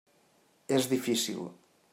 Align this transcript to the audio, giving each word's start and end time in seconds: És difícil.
És 0.79 0.89
difícil. 0.95 1.47